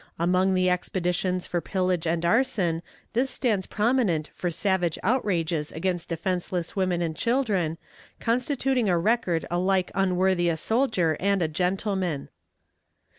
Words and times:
Among 0.17 0.55
the 0.55 0.67
expeditions 0.67 1.45
for 1.45 1.61
pillage 1.61 2.07
and 2.07 2.25
arson 2.25 2.81
this 3.13 3.29
stands 3.29 3.67
prominent 3.67 4.31
for 4.33 4.49
savage 4.49 4.97
outrages 5.03 5.71
against 5.71 6.09
defenseless 6.09 6.75
women 6.75 7.03
and 7.03 7.15
children, 7.15 7.77
constituting 8.19 8.89
a 8.89 8.97
record 8.97 9.45
alike 9.51 9.91
unworthy 9.93 10.49
a 10.49 10.57
soldier 10.57 11.17
and 11.19 11.43
a 11.43 11.47
gentleman. 11.47 12.29